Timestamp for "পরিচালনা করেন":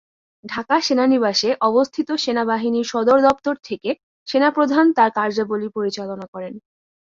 5.77-6.53